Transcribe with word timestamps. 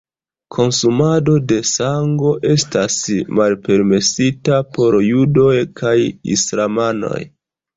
Konsumado 0.55 1.35
de 1.51 1.59
sango 1.71 2.31
estas 2.53 2.97
malpermesita 3.41 4.59
por 4.79 4.99
judoj 5.11 5.55
kaj 5.83 5.97
islamanoj. 6.39 7.25